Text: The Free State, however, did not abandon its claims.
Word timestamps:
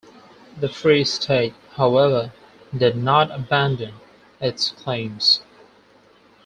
The 0.59 0.67
Free 0.67 1.03
State, 1.03 1.53
however, 1.73 2.33
did 2.75 2.97
not 2.97 3.29
abandon 3.29 3.93
its 4.39 4.71
claims. 4.71 5.43